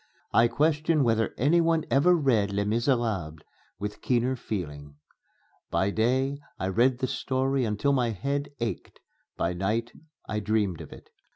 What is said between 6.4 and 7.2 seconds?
I read the